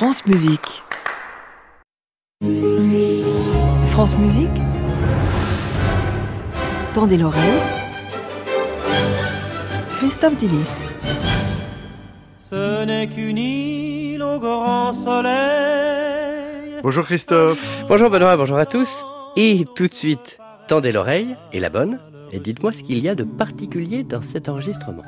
[0.00, 0.82] France Musique.
[3.88, 4.48] France Musique.
[6.94, 7.60] Tendez l'oreille.
[9.98, 10.84] Christophe Dillis.
[12.38, 16.80] Ce n'est qu'une île au grand soleil.
[16.82, 17.62] Bonjour Christophe.
[17.86, 19.04] Bonjour Benoît, bonjour à tous.
[19.36, 21.98] Et tout de suite, tendez l'oreille, et la bonne,
[22.32, 25.04] et dites-moi ce qu'il y a de particulier dans cet enregistrement.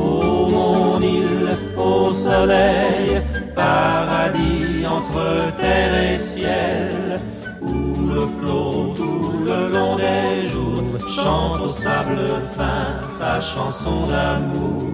[0.00, 3.20] Oh mon île au soleil,
[3.54, 7.20] paradis entre terre et ciel,
[7.60, 12.18] où le flot tout le long des jours chante au sable
[12.56, 14.84] fin sa chanson d'amour.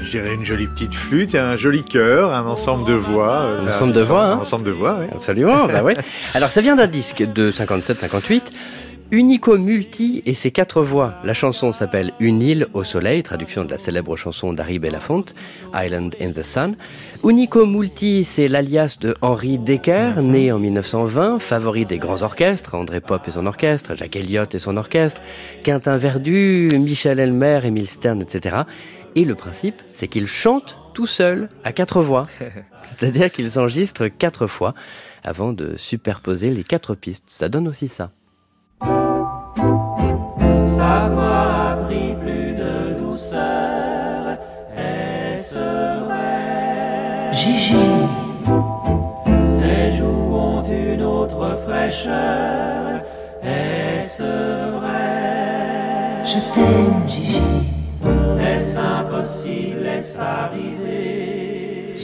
[0.00, 3.40] Je dirais une jolie petite flûte, un joli chœur, un ensemble de voix.
[3.42, 4.38] euh, Un ensemble de voix, Un hein.
[4.40, 5.06] ensemble de voix, oui.
[5.14, 5.96] Absolument, bah ouais.
[6.34, 8.42] Alors ça vient d'un disque de 57-58,
[9.10, 11.14] Unico Multi et ses quatre voix.
[11.24, 15.34] La chanson s'appelle Une île au soleil, traduction de la célèbre chanson d'Harry Belafonte,
[15.72, 16.76] Island in the Sun.
[17.24, 23.00] Unico Multi, c'est l'alias de Henri Decker, né en 1920, favori des grands orchestres, André
[23.00, 25.22] Pop et son orchestre, Jacques Elliott et son orchestre,
[25.64, 28.56] Quentin Verdu, Michel Elmer, Émile Stern, etc.
[29.14, 32.26] Et le principe, c'est qu'il chante tout seul à quatre voix.
[32.84, 34.74] C'est-à-dire qu'il s'enregistre quatre fois
[35.24, 37.24] avant de superposer les quatre pistes.
[37.28, 38.10] Ça donne aussi ça.
[40.88, 44.38] Sa voix a pris plus de douceur,
[44.74, 45.58] est-ce
[46.04, 47.74] vrai Gigi.
[49.44, 53.02] Ses joues ont une autre fraîcheur,
[53.42, 54.22] est-ce
[54.78, 57.42] vrai Je t'aime, Gigi.
[58.40, 61.96] Est-ce impossible, est-ce arrivé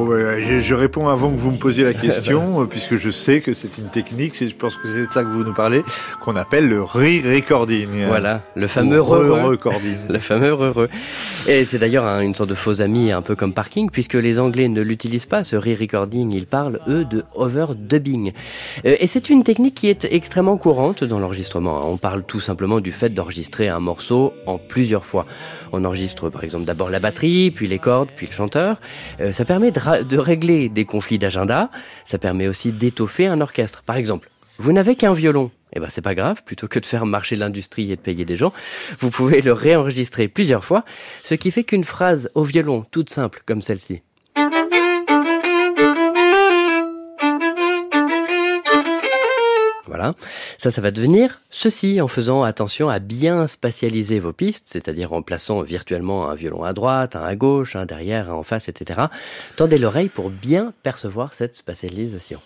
[0.00, 3.42] Bon, bah, je, je réponds avant que vous me posiez la question, puisque je sais
[3.42, 5.82] que c'est une technique, et je pense que c'est de ça que vous nous parlez,
[6.22, 8.06] qu'on appelle le re-recording.
[8.06, 9.96] Voilà, le fameux re-recording.
[10.08, 10.88] Le fameux heureux.
[11.48, 14.38] Et c'est d'ailleurs un- une sorte de faux ami, un peu comme parking, puisque les
[14.38, 16.30] Anglais ne l'utilisent pas, ce re-recording.
[16.32, 18.32] Ils parlent, eux, de overdubbing.
[18.84, 21.90] Euh, et c'est une technique qui est extrêmement courante dans l'enregistrement.
[21.90, 25.26] On parle tout simplement du fait d'enregistrer un morceau en plusieurs fois.
[25.72, 28.78] On enregistre par exemple d'abord la batterie, puis les cordes, puis le chanteur.
[29.20, 31.70] Euh, ça permet de, de régler des conflits d'agenda.
[32.04, 33.82] Ça permet aussi d'étoffer un orchestre.
[33.82, 34.28] Par exemple,
[34.58, 35.50] vous n'avez qu'un violon.
[35.72, 38.36] Eh ben c'est pas grave, plutôt que de faire marcher l'industrie et de payer des
[38.36, 38.52] gens,
[38.98, 40.84] vous pouvez le réenregistrer plusieurs fois,
[41.22, 44.02] ce qui fait qu'une phrase au violon toute simple comme celle-ci.
[49.86, 50.14] Voilà,
[50.56, 55.20] ça, ça va devenir ceci en faisant attention à bien spatialiser vos pistes, c'est-à-dire en
[55.20, 59.00] plaçant virtuellement un violon à droite, un à gauche, un derrière, un en face, etc.
[59.56, 62.40] Tendez l'oreille pour bien percevoir cette spatialisation.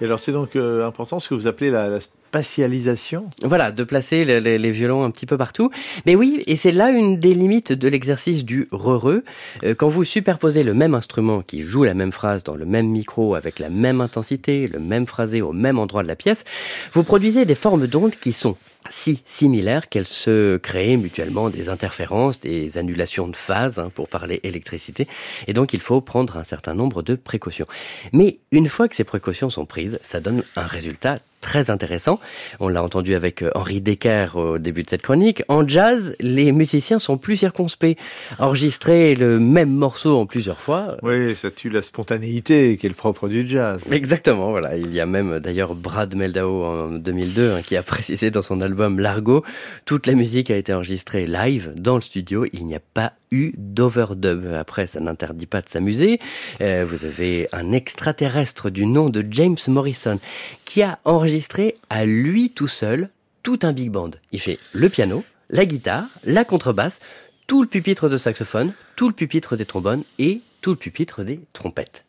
[0.00, 3.30] Et alors, c'est donc euh, important ce que vous appelez la, spatialisation.
[3.42, 5.70] Voilà, de placer les violons un petit peu partout.
[6.04, 9.22] Mais oui, et c'est là une des limites de l'exercice du re-re.
[9.64, 12.88] Euh, quand vous superposez le même instrument qui joue la même phrase dans le même
[12.88, 16.44] micro avec la même intensité, le même phrasé au même endroit de la pièce,
[16.92, 18.56] vous produisez des formes d'ondes qui sont
[18.90, 24.40] si similaires qu'elles se créent mutuellement des interférences, des annulations de phase, hein, pour parler
[24.42, 25.06] électricité.
[25.46, 27.66] Et donc, il faut prendre un certain nombre de précautions.
[28.12, 32.20] Mais une fois que ces précautions sont prises, ça donne un résultat très intéressant.
[32.60, 35.42] On l'a entendu avec euh, Henri Decker au début de cette chronique.
[35.48, 37.96] En jazz, les musiciens sont plus circonspects.
[38.38, 40.98] Enregistrer le même morceau en plusieurs fois.
[41.02, 43.80] Oui, ça tue la spontanéité qui est le propre du jazz.
[43.90, 44.76] Exactement, voilà.
[44.76, 48.42] Il y a même euh, d'ailleurs Brad Meldau en 2002 hein, qui a précisé dans
[48.42, 49.42] son album Largo,
[49.86, 52.44] toute la musique a été enregistrée live dans le studio.
[52.52, 54.46] Il n'y a pas d'overdub.
[54.54, 56.18] Après, ça n'interdit pas de s'amuser.
[56.60, 60.18] Euh, vous avez un extraterrestre du nom de James Morrison
[60.64, 63.10] qui a enregistré à lui tout seul
[63.42, 64.10] tout un big band.
[64.32, 67.00] Il fait le piano, la guitare, la contrebasse,
[67.46, 71.40] tout le pupitre de saxophone, tout le pupitre des trombones et tout le pupitre des
[71.52, 72.04] trompettes.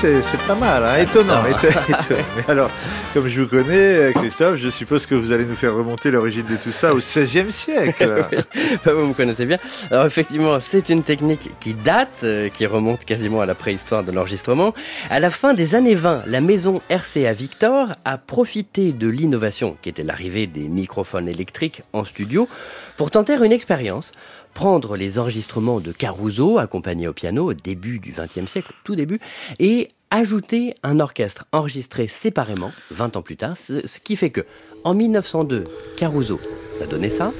[0.00, 1.42] C'est pas mal, hein, étonnant.
[1.42, 2.70] Mais alors,
[3.12, 6.56] comme je vous connais, Christophe, je suppose que vous allez nous faire remonter l'origine de
[6.56, 8.26] tout ça au XVIe siècle.
[8.84, 9.58] Bah, vous me connaissez bien.
[9.90, 14.12] Alors effectivement, c'est une technique qui date, euh, qui remonte quasiment à la préhistoire de
[14.12, 14.72] l'enregistrement.
[15.10, 19.88] À la fin des années 20, la maison RCA Victor a profité de l'innovation qui
[19.88, 22.48] était l'arrivée des microphones électriques en studio
[22.96, 24.12] pour tenter une expérience.
[24.58, 29.20] Prendre les enregistrements de Caruso, accompagné au piano au début du XXe siècle, tout début,
[29.60, 34.40] et ajouté un orchestre enregistré séparément 20 ans plus tard, ce, ce qui fait que
[34.82, 35.62] en 1902,
[35.96, 36.40] Caruso,
[36.72, 37.32] ça donnait ça.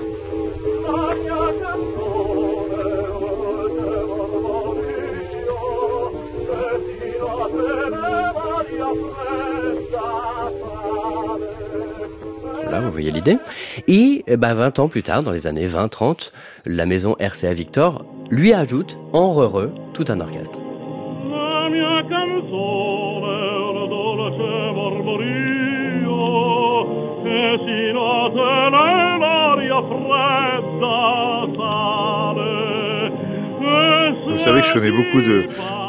[12.98, 13.38] Voyez l'idée.
[13.86, 16.32] Et eh ben, 20 ans plus tard, dans les années 20-30,
[16.66, 20.58] la maison RCA Victor lui ajoute en re tout un orchestre.
[34.38, 35.20] Vous savez que je connais beaucoup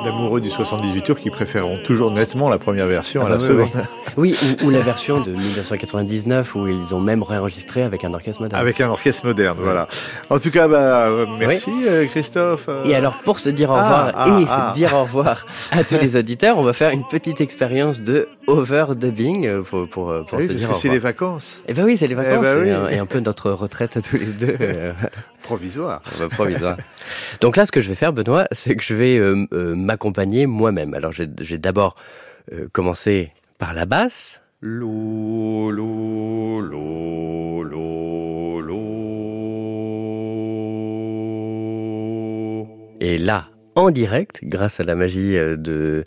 [0.03, 3.41] d'amoureux du 78 tours qui préféreront toujours nettement la première version à Ah la oui,
[3.43, 3.69] seconde.
[3.75, 3.81] oui.
[4.17, 8.41] Oui, ou, ou la version de 1999 où ils ont même réenregistré avec un orchestre
[8.41, 8.59] moderne.
[8.59, 9.87] Avec un orchestre moderne, voilà.
[10.31, 12.65] En tout cas, bah, euh, merci euh, Christophe.
[12.67, 14.71] Euh, Et alors, pour se dire au Ah, revoir ah, et ah.
[14.75, 19.61] dire au revoir à tous les auditeurs, on va faire une petite expérience de overdubbing
[19.61, 22.07] pour, pour, pour oui, se parce dire que c'est les vacances Eh ben oui, c'est
[22.07, 24.57] les vacances ben et, un, et un peu notre retraite à tous les deux.
[25.49, 26.03] provisoires.
[26.13, 26.77] on va provisoire.
[27.41, 30.45] Donc là, ce que je vais faire, Benoît, c'est que je vais euh, euh, m'accompagner
[30.45, 30.93] moi-même.
[30.93, 31.95] Alors, j'ai d'abord
[32.53, 34.41] euh, commencé par la basse.
[34.61, 38.77] Lo, lo, lo, lo, lo.
[43.01, 46.03] Et là, en direct, grâce à la magie de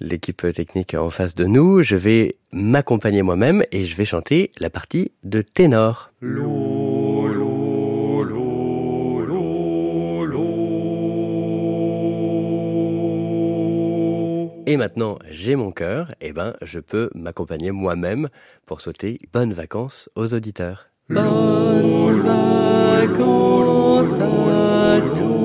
[0.00, 4.70] l'équipe technique en face de nous, je vais m'accompagner moi-même et je vais chanter la
[4.70, 6.12] partie de ténor.
[6.22, 6.55] Lo,
[14.68, 18.28] Et maintenant, j'ai mon cœur, et ben, je peux m'accompagner moi-même
[18.66, 20.88] pour souhaiter bonnes vacances aux auditeurs.
[21.08, 25.36] Bonnes vacances à tous.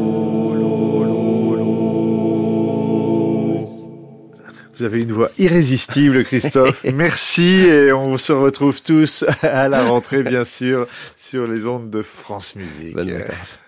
[4.81, 6.83] Vous avez une voix irrésistible, Christophe.
[6.91, 12.01] Merci et on se retrouve tous à la rentrée, bien sûr, sur les ondes de
[12.01, 12.95] France Musique.
[12.95, 13.59] Bonnes vacances.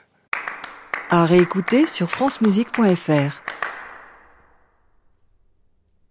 [1.12, 3.44] À réécouter sur francemusique.fr.